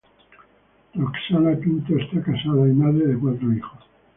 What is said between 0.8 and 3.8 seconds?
Roxana Pinto es casada y madre de cuatro hijos.